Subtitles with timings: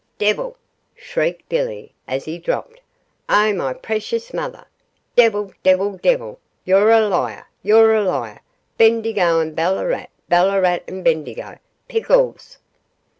[0.17, 0.57] 'Devil!'
[0.95, 2.81] shrieked Billy, as he dropped.
[3.29, 4.65] 'Oh, my precious mother.
[5.15, 8.39] Devil devil devil you're a liar you're a liar
[8.79, 12.57] Bendigo and Ballarat Ballarat and Bendigo Pickles!